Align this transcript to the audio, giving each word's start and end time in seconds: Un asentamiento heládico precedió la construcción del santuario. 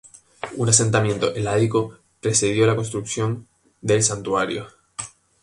Un 0.57 0.67
asentamiento 0.67 1.31
heládico 1.35 1.91
precedió 2.21 2.65
la 2.65 2.75
construcción 2.75 3.47
del 3.81 4.01
santuario. 4.01 4.65